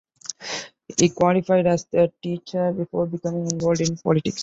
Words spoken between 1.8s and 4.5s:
a teacher before becoming involved in politics.